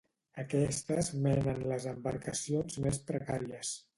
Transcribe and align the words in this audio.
Aquestes 0.43 1.09
menen 1.25 1.61
les 1.73 1.85
embarcacions 1.93 2.79
més 2.87 3.01
precàries. 3.13 3.75